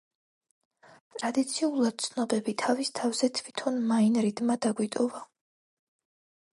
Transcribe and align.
ტრადიციულად, 1.17 2.07
ცნობები 2.07 2.57
თავის 2.63 2.91
თავზე 3.01 3.31
თვითონ 3.41 3.79
მაინ 3.93 4.19
რიდმა 4.27 4.61
დაგვიტოვა. 4.69 5.27